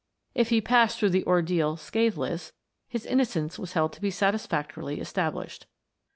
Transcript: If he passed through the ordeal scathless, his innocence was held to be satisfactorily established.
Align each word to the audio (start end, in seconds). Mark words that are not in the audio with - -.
If 0.33 0.49
he 0.49 0.61
passed 0.61 0.97
through 0.97 1.11
the 1.11 1.23
ordeal 1.27 1.77
scathless, 1.77 2.53
his 2.89 3.05
innocence 3.05 3.59
was 3.59 3.73
held 3.73 3.93
to 3.93 4.01
be 4.01 4.09
satisfactorily 4.09 4.99
established. 4.99 5.67